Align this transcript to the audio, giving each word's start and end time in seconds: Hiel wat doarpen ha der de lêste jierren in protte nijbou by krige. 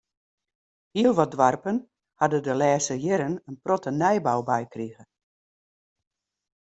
Hiel 0.97 1.13
wat 1.19 1.33
doarpen 1.35 1.77
ha 2.17 2.25
der 2.31 2.43
de 2.47 2.53
lêste 2.61 2.95
jierren 3.03 3.35
in 3.49 3.55
protte 3.63 3.91
nijbou 4.01 4.39
by 4.49 4.61
krige. 4.73 5.03